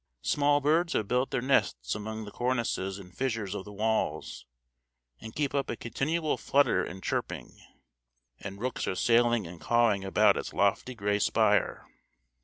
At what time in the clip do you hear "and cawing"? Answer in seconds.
9.45-10.03